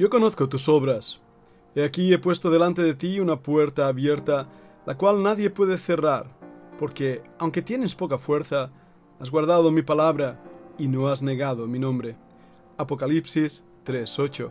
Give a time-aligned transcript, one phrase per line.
[0.00, 1.20] Yo conozco tus obras.
[1.74, 4.48] He aquí he puesto delante de ti una puerta abierta,
[4.86, 6.24] la cual nadie puede cerrar,
[6.78, 8.70] porque, aunque tienes poca fuerza,
[9.18, 10.42] has guardado mi palabra
[10.78, 12.16] y no has negado mi nombre.
[12.78, 14.48] Apocalipsis 3.8.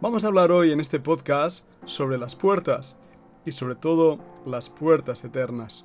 [0.00, 2.96] Vamos a hablar hoy en este podcast sobre las puertas
[3.44, 5.84] y sobre todo las puertas eternas.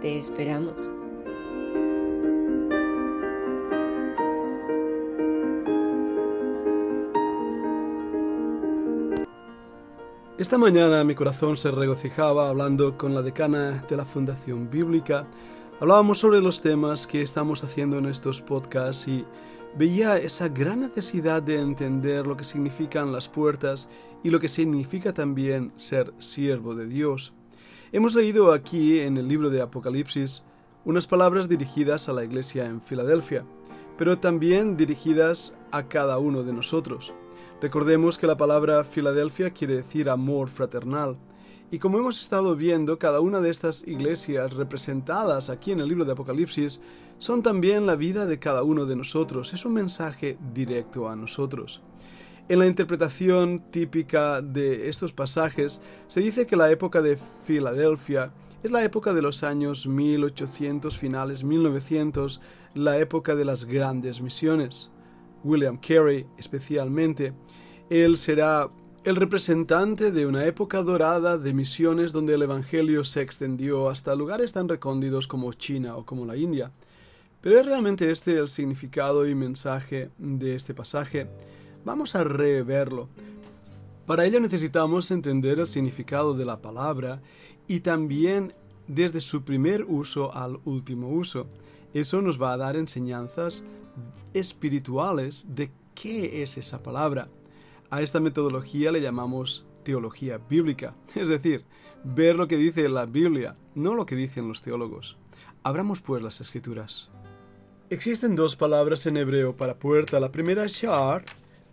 [0.00, 0.92] Te esperamos.
[10.38, 15.26] Esta mañana mi corazón se regocijaba hablando con la decana de la Fundación Bíblica.
[15.80, 19.26] Hablábamos sobre los temas que estamos haciendo en estos podcasts y
[19.76, 23.88] veía esa gran necesidad de entender lo que significan las puertas
[24.22, 27.32] y lo que significa también ser siervo de Dios.
[27.90, 30.42] Hemos leído aquí en el libro de Apocalipsis
[30.84, 33.46] unas palabras dirigidas a la iglesia en Filadelfia,
[33.96, 37.14] pero también dirigidas a cada uno de nosotros.
[37.62, 41.16] Recordemos que la palabra Filadelfia quiere decir amor fraternal.
[41.70, 46.04] Y como hemos estado viendo, cada una de estas iglesias representadas aquí en el libro
[46.04, 46.82] de Apocalipsis
[47.18, 49.54] son también la vida de cada uno de nosotros.
[49.54, 51.80] Es un mensaje directo a nosotros.
[52.48, 58.32] En la interpretación típica de estos pasajes se dice que la época de Filadelfia
[58.62, 62.40] es la época de los años 1800 finales 1900,
[62.72, 64.90] la época de las grandes misiones.
[65.44, 67.34] William Carey especialmente,
[67.90, 68.70] él será
[69.04, 74.54] el representante de una época dorada de misiones donde el Evangelio se extendió hasta lugares
[74.54, 76.72] tan recónditos como China o como la India.
[77.42, 81.28] Pero es realmente este el significado y mensaje de este pasaje.
[81.88, 83.08] Vamos a reverlo.
[84.04, 87.22] Para ello necesitamos entender el significado de la palabra
[87.66, 88.52] y también
[88.88, 91.46] desde su primer uso al último uso.
[91.94, 93.62] Eso nos va a dar enseñanzas
[94.34, 97.30] espirituales de qué es esa palabra.
[97.88, 101.64] A esta metodología le llamamos teología bíblica, es decir,
[102.04, 105.16] ver lo que dice la Biblia, no lo que dicen los teólogos.
[105.62, 107.08] Abramos pues las escrituras.
[107.88, 110.20] Existen dos palabras en hebreo para puerta.
[110.20, 111.24] La primera es shar,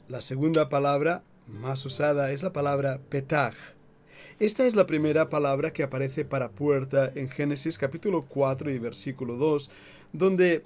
[0.08, 3.56] la segunda palabra más usada es la palabra petach.
[4.40, 9.36] Esta es la primera palabra que aparece para puerta en Génesis capítulo 4 y versículo
[9.38, 9.70] 2,
[10.14, 10.64] donde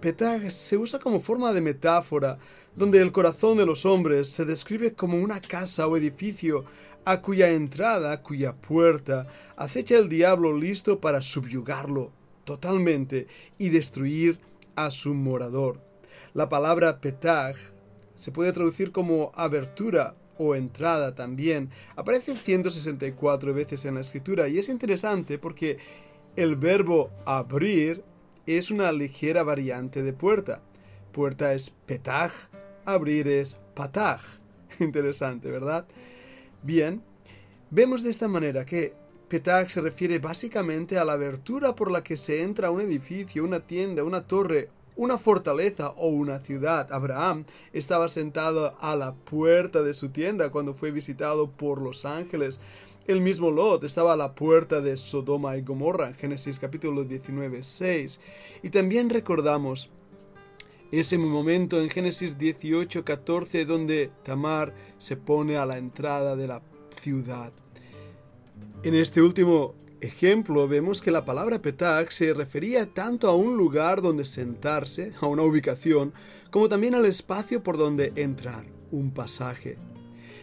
[0.00, 2.38] Petag se usa como forma de metáfora,
[2.74, 6.64] donde el corazón de los hombres se describe como una casa o edificio
[7.04, 9.26] a cuya entrada, cuya puerta,
[9.56, 12.12] acecha el diablo listo para subyugarlo
[12.44, 13.26] totalmente
[13.58, 14.38] y destruir
[14.74, 15.80] a su morador.
[16.32, 17.56] La palabra petag
[18.20, 21.70] se puede traducir como abertura o entrada también.
[21.96, 25.78] Aparece 164 veces en la escritura y es interesante porque
[26.36, 28.04] el verbo abrir
[28.44, 30.60] es una ligera variante de puerta.
[31.12, 32.30] Puerta es petaj,
[32.84, 34.20] abrir es pataj.
[34.80, 35.86] Interesante, ¿verdad?
[36.62, 37.02] Bien,
[37.70, 38.92] vemos de esta manera que
[39.28, 43.44] petaj se refiere básicamente a la abertura por la que se entra a un edificio,
[43.44, 46.92] una tienda, una torre, una fortaleza o una ciudad.
[46.92, 52.60] Abraham estaba sentado a la puerta de su tienda cuando fue visitado por los ángeles.
[53.06, 58.20] El mismo Lot estaba a la puerta de Sodoma y Gomorra, Génesis capítulo 19, 6.
[58.62, 59.90] Y también recordamos
[60.92, 66.62] ese momento en Génesis 18, 14, donde Tamar se pone a la entrada de la
[67.00, 67.52] ciudad.
[68.82, 74.02] En este último ejemplo vemos que la palabra Petag se refería tanto a un lugar
[74.02, 76.12] donde sentarse, a una ubicación,
[76.50, 79.78] como también al espacio por donde entrar, un pasaje.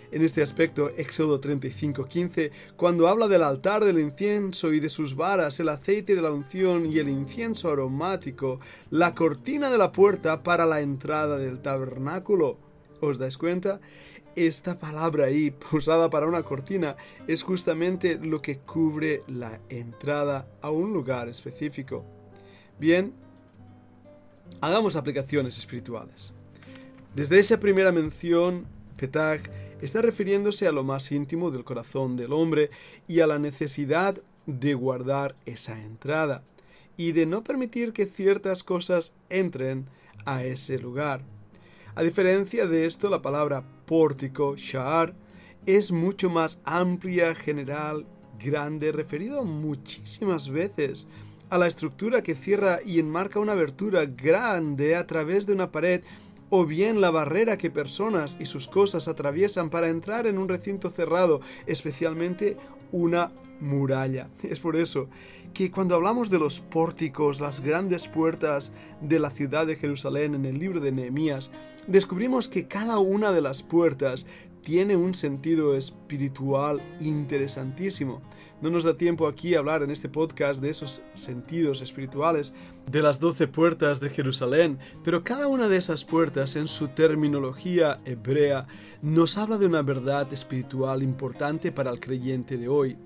[0.09, 5.59] En este aspecto, Éxodo 35:15, cuando habla del altar del incienso y de sus varas,
[5.59, 10.65] el aceite de la unción y el incienso aromático, la cortina de la puerta para
[10.65, 12.57] la entrada del tabernáculo.
[13.01, 13.81] ¿Os dais cuenta?
[14.37, 16.95] Esta palabra ahí, usada para una cortina,
[17.25, 22.05] es justamente lo que cubre la entrada a un lugar específico.
[22.79, 23.13] Bien,
[24.61, 26.35] hagamos aplicaciones espirituales.
[27.15, 29.49] Desde esa primera mención, Petag
[29.81, 32.69] está refiriéndose a lo más íntimo del corazón del hombre
[33.07, 36.43] y a la necesidad de guardar esa entrada
[36.95, 39.87] y de no permitir que ciertas cosas entren
[40.25, 41.21] a ese lugar.
[41.95, 45.15] A diferencia de esto, la palabra pórtico, sha'ar,
[45.65, 48.05] es mucho más amplia, general,
[48.39, 51.07] grande, referido muchísimas veces
[51.49, 56.03] a la estructura que cierra y enmarca una abertura grande a través de una pared
[56.49, 60.89] o bien la barrera que personas y sus cosas atraviesan para entrar en un recinto
[60.89, 62.57] cerrado, especialmente
[62.91, 64.29] una muralla.
[64.43, 65.09] Es por eso
[65.53, 70.45] que cuando hablamos de los pórticos, las grandes puertas de la ciudad de Jerusalén en
[70.45, 71.51] el libro de Nehemías,
[71.87, 74.27] descubrimos que cada una de las puertas
[74.67, 78.21] tiene un sentido espiritual interesantísimo.
[78.61, 82.53] No nos da tiempo aquí a hablar en este podcast de esos sentidos espirituales
[82.85, 88.01] de las doce puertas de Jerusalén, pero cada una de esas puertas en su terminología
[88.03, 88.67] hebrea
[89.01, 92.97] nos habla de una verdad espiritual importante para el creyente de hoy.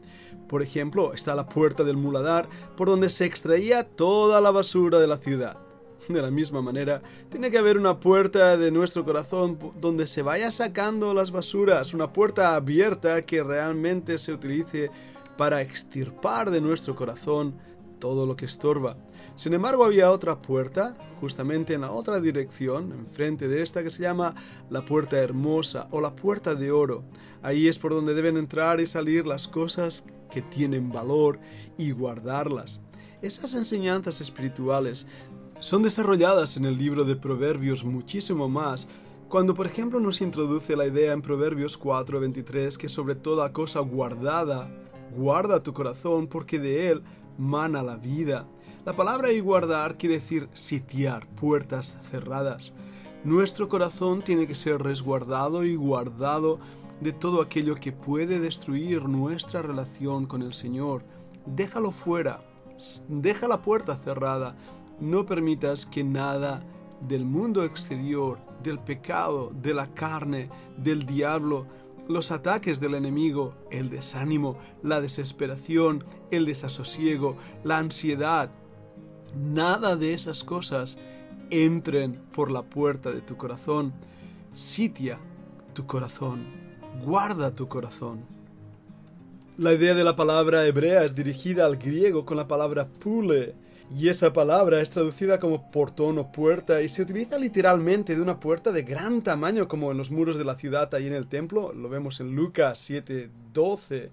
[0.48, 5.06] Por ejemplo, está la puerta del muladar por donde se extraía toda la basura de
[5.06, 5.71] la ciudad.
[6.08, 10.52] De la misma manera, tiene que haber una puerta de nuestro corazón donde se vaya
[10.52, 14.90] sacando las basuras, una puerta abierta que realmente se utilice
[15.38, 17.56] para extirpar de nuestro corazón
[18.00, 18.98] todo lo que estorba.
[19.36, 24.02] Sin embargo, había otra puerta, justamente en la otra dirección, enfrente de esta, que se
[24.02, 24.36] llama
[24.70, 27.04] la puerta hermosa o la puerta de oro.
[27.42, 31.40] Ahí es por donde deben entrar y salir las cosas que tienen valor
[31.78, 32.82] y guardarlas.
[33.22, 35.06] Esas enseñanzas espirituales
[35.62, 38.88] son desarrolladas en el libro de Proverbios muchísimo más,
[39.30, 44.72] cuando por ejemplo nos introduce la idea en Proverbios 4:23 que sobre toda cosa guardada,
[45.16, 47.04] guarda tu corazón porque de él
[47.38, 48.48] mana la vida.
[48.86, 52.74] La palabra y guardar quiere decir sitiar, puertas cerradas.
[53.24, 56.60] Nuestro corazón tiene que ser resguardado y guardado
[57.02, 61.04] de todo aquello que puede destruir nuestra relación con el Señor.
[61.46, 62.44] Déjalo fuera,
[63.08, 64.56] deja la puerta cerrada,
[65.02, 66.64] no permitas que nada
[67.08, 71.66] del mundo exterior, del pecado, de la carne, del diablo,
[72.08, 78.52] los ataques del enemigo, el desánimo, la desesperación, el desasosiego, la ansiedad,
[79.36, 81.00] nada de esas cosas
[81.50, 83.94] entren por la puerta de tu corazón.
[84.54, 85.20] Sitia
[85.74, 86.46] tu corazón,
[87.04, 88.20] guarda tu corazón.
[89.58, 93.54] La idea de la palabra hebrea es dirigida al griego con la palabra pule,
[93.94, 98.40] y esa palabra es traducida como portón o puerta y se utiliza literalmente de una
[98.40, 101.74] puerta de gran tamaño como en los muros de la ciudad ahí en el templo,
[101.74, 104.10] lo vemos en Lucas 7:12.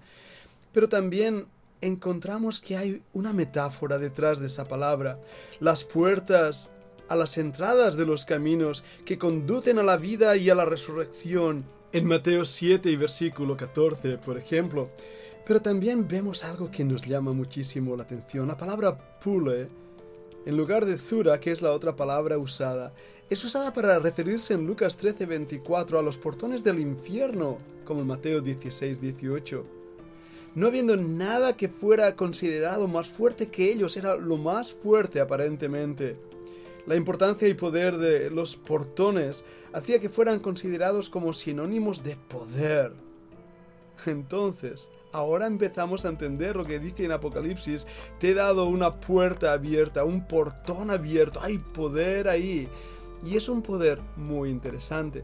[0.73, 1.47] Pero también
[1.81, 5.17] encontramos que hay una metáfora detrás de esa palabra.
[5.59, 6.71] Las puertas
[7.07, 11.65] a las entradas de los caminos que conducen a la vida y a la resurrección.
[11.91, 14.91] En Mateo 7 y versículo 14, por ejemplo.
[15.49, 18.47] Pero también vemos algo que nos llama muchísimo la atención.
[18.47, 19.67] La palabra pule,
[20.45, 22.93] en lugar de zura, que es la otra palabra usada,
[23.31, 28.41] es usada para referirse en Lucas 13:24 a los portones del infierno, como en Mateo
[28.43, 29.65] 16:18.
[30.53, 36.15] No habiendo nada que fuera considerado más fuerte que ellos, era lo más fuerte aparentemente.
[36.85, 39.43] La importancia y poder de los portones
[39.73, 42.93] hacía que fueran considerados como sinónimos de poder.
[44.05, 47.85] Entonces, ahora empezamos a entender lo que dice en Apocalipsis.
[48.19, 51.41] Te he dado una puerta abierta, un portón abierto.
[51.41, 52.67] Hay poder ahí.
[53.25, 55.23] Y es un poder muy interesante.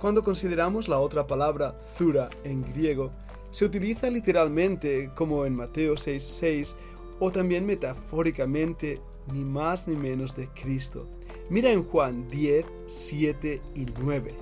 [0.00, 3.12] Cuando consideramos la otra palabra, zura, en griego,
[3.50, 6.74] se utiliza literalmente como en Mateo 6.6
[7.18, 9.00] o también metafóricamente
[9.32, 11.06] ni más ni menos de Cristo.
[11.50, 14.34] Mira en Juan 10, 7 y 9.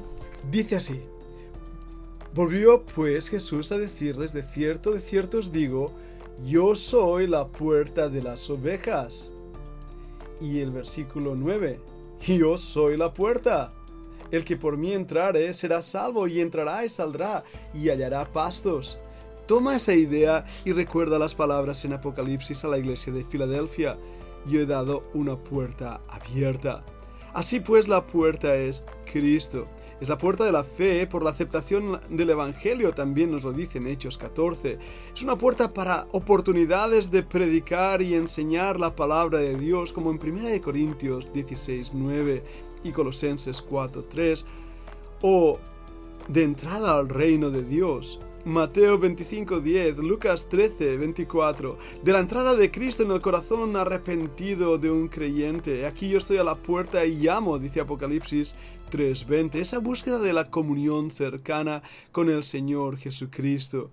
[0.50, 1.00] Dice así,
[2.38, 5.92] Volvió pues Jesús a decirles, de cierto, de cierto os digo,
[6.45, 9.33] yo soy la puerta de las ovejas.
[10.40, 11.80] Y el versículo 9,
[12.21, 13.73] yo soy la puerta.
[14.30, 17.42] El que por mí entrare será salvo y entrará y saldrá
[17.75, 19.00] y hallará pastos.
[19.49, 23.99] Toma esa idea y recuerda las palabras en Apocalipsis a la iglesia de Filadelfia.
[24.47, 26.85] Yo he dado una puerta abierta.
[27.35, 29.66] Así pues la puerta es Cristo.
[30.00, 33.78] Es la puerta de la fe por la aceptación del Evangelio, también nos lo dice
[33.78, 34.78] en Hechos 14.
[35.12, 40.21] Es una puerta para oportunidades de predicar y enseñar la palabra de Dios, como en
[40.23, 42.45] 1 Corintios 16, 9
[42.85, 44.47] y Colosenses 4, 3,
[45.23, 45.59] o
[46.28, 48.21] de entrada al reino de Dios.
[48.45, 51.76] Mateo 25, 10, Lucas 13, 24.
[52.02, 55.87] De la entrada de Cristo en el corazón arrepentido de un creyente.
[55.87, 58.54] Aquí yo estoy a la puerta y llamo, dice Apocalipsis
[58.90, 63.90] 3.20, esa búsqueda de la comunión cercana con el Señor Jesucristo.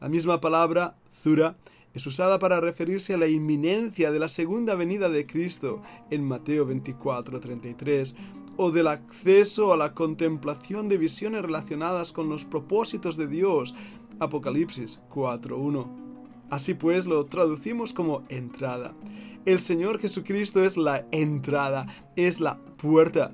[0.00, 1.56] La misma palabra, zura,
[1.94, 6.66] Es usada para referirse a la inminencia de la segunda venida de Cristo en Mateo
[6.66, 8.14] 24:33
[8.58, 13.74] o del acceso a la contemplación de visiones relacionadas con los propósitos de Dios
[14.18, 15.86] Apocalipsis 4.1.
[16.50, 18.94] Así pues lo traducimos como entrada.
[19.46, 21.86] El Señor Jesucristo es la entrada,
[22.16, 23.32] es la puerta.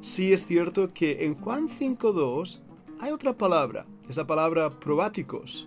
[0.00, 2.60] Sí es cierto que en Juan 5.2
[3.00, 5.66] hay otra palabra, esa palabra probáticos.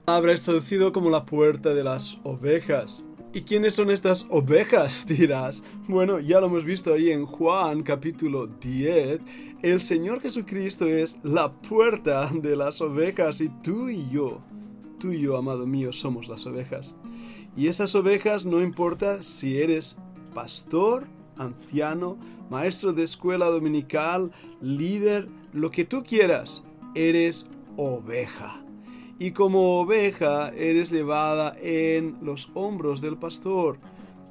[0.00, 3.04] La palabra es traducido como la puerta de las ovejas.
[3.34, 5.06] ¿Y quiénes son estas ovejas?
[5.08, 5.62] dirás.
[5.88, 9.20] Bueno, ya lo hemos visto ahí en Juan capítulo 10.
[9.62, 14.42] El Señor Jesucristo es la puerta de las ovejas y tú y yo,
[14.98, 16.94] tú y yo, amado mío, somos las ovejas.
[17.56, 19.96] Y esas ovejas no importa si eres
[20.34, 21.06] pastor,
[21.38, 22.18] anciano,
[22.50, 27.46] maestro de escuela dominical, líder, lo que tú quieras, eres
[27.78, 28.61] oveja
[29.22, 33.78] y como oveja eres llevada en los hombros del pastor.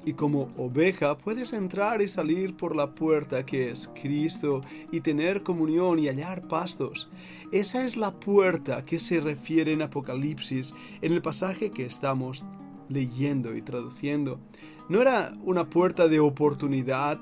[0.04, 4.60] Y como oveja puedes entrar y salir por la puerta que es Cristo
[4.92, 7.10] y tener comunión y hallar pastos.
[7.54, 12.44] Esa es la puerta que se refiere en Apocalipsis en el pasaje que estamos
[12.90, 14.42] leyendo y traduciendo.
[14.90, 17.18] No era una puerta de oportunidad,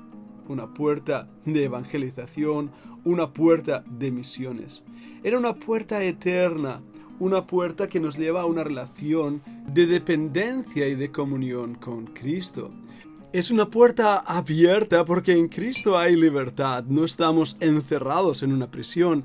[0.48, 2.72] una puerta de evangelización,
[3.04, 4.82] una puerta de misiones.
[5.22, 6.82] Era una puerta eterna
[7.20, 12.72] una puerta que nos lleva a una relación de dependencia y de comunión con Cristo.
[13.32, 19.22] Es una puerta abierta porque en Cristo hay libertad, no estamos encerrados en una prisión.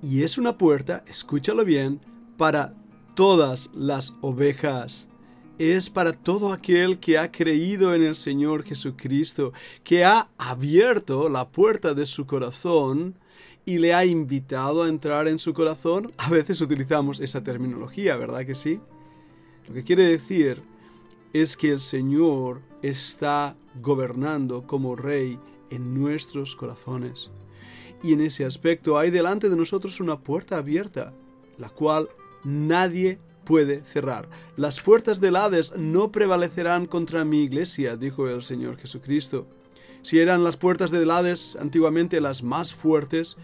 [0.00, 2.00] Y es una puerta, escúchalo bien,
[2.36, 2.74] para
[3.14, 5.08] todas las ovejas.
[5.58, 9.52] Es para todo aquel que ha creído en el Señor Jesucristo,
[9.84, 13.16] que ha abierto la puerta de su corazón
[13.64, 18.44] y le ha invitado a entrar en su corazón, a veces utilizamos esa terminología, ¿verdad
[18.44, 18.80] que sí?
[19.68, 20.62] Lo que quiere decir
[21.32, 25.38] es que el Señor está gobernando como rey
[25.70, 27.30] en nuestros corazones.
[28.02, 31.14] Y en ese aspecto hay delante de nosotros una puerta abierta,
[31.56, 32.08] la cual
[32.44, 34.28] nadie puede cerrar.
[34.56, 39.46] Las puertas del Hades no prevalecerán contra mi iglesia, dijo el Señor Jesucristo.
[40.02, 43.36] Si eran las puertas del Hades antiguamente las más fuertes,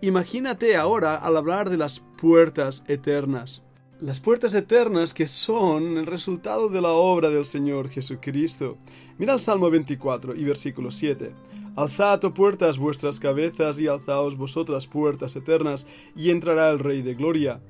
[0.00, 3.62] imagínate ahora al hablar de las puertas eternas.
[4.00, 8.76] Las puertas eternas que son el resultado de la obra del Señor Jesucristo.
[9.18, 11.32] Mira el Salmo 24 y versículo 7.
[11.76, 17.14] Alzad, oh puertas, vuestras cabezas y alzaos vosotras puertas eternas, y entrará el Rey de
[17.14, 17.60] Gloria.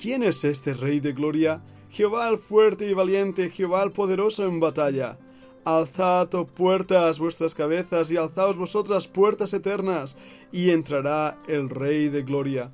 [0.00, 1.62] ¿Quién es este Rey de Gloria?
[1.90, 5.18] Jehová el fuerte y valiente, Jehová el poderoso en batalla.
[5.64, 10.16] Alzad, oh puertas, vuestras cabezas, y alzaos vosotras puertas eternas,
[10.50, 12.72] y entrará el Rey de Gloria.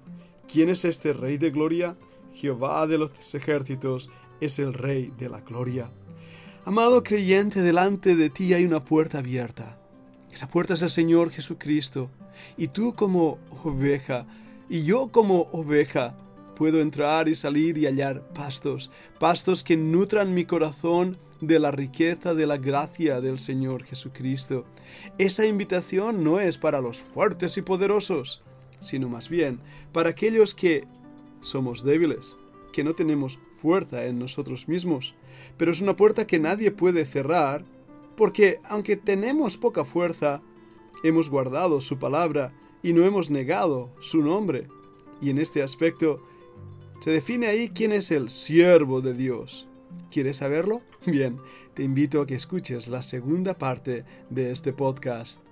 [0.51, 1.97] ¿Quién es este Rey de Gloria?
[2.33, 5.91] Jehová de los ejércitos es el Rey de la Gloria.
[6.65, 9.79] Amado creyente, delante de ti hay una puerta abierta.
[10.33, 12.11] Esa puerta es el Señor Jesucristo.
[12.57, 14.27] Y tú como oveja,
[14.69, 16.17] y yo como oveja,
[16.57, 22.35] puedo entrar y salir y hallar pastos, pastos que nutran mi corazón de la riqueza
[22.35, 24.65] de la gracia del Señor Jesucristo.
[25.19, 28.43] Esa invitación no es para los fuertes y poderosos,
[28.81, 29.61] sino más bien
[29.93, 30.85] para aquellos que
[31.41, 32.37] somos débiles,
[32.73, 35.15] que no tenemos fuerza en nosotros mismos.
[35.57, 37.65] Pero es una puerta que nadie puede cerrar,
[38.17, 40.43] porque aunque tenemos poca fuerza,
[41.03, 42.53] hemos guardado su palabra
[42.83, 44.69] y no hemos negado su nombre.
[45.21, 46.23] Y en este aspecto
[47.01, 49.69] se define ahí quién es el siervo de Dios.
[50.11, 50.83] ¿Quieres saberlo?
[51.07, 51.39] Bien,
[51.75, 55.48] te invito a que escuches la segunda parte de este podcast.